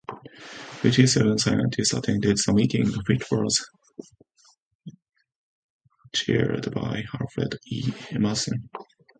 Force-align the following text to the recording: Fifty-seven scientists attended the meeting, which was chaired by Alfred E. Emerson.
Fifty-seven 0.81 1.37
scientists 1.37 1.93
attended 1.93 2.35
the 2.35 2.53
meeting, 2.53 2.87
which 3.07 3.23
was 3.29 3.69
chaired 6.11 6.73
by 6.73 7.03
Alfred 7.19 7.59
E. 7.67 7.83
Emerson. 8.09 8.67